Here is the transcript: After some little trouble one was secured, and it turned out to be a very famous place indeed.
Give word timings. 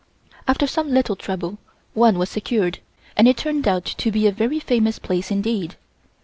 After 0.47 0.65
some 0.65 0.89
little 0.89 1.15
trouble 1.15 1.59
one 1.93 2.17
was 2.17 2.27
secured, 2.27 2.79
and 3.15 3.27
it 3.27 3.37
turned 3.37 3.67
out 3.67 3.85
to 3.85 4.11
be 4.11 4.25
a 4.25 4.31
very 4.31 4.59
famous 4.59 4.97
place 4.97 5.29
indeed. 5.29 5.75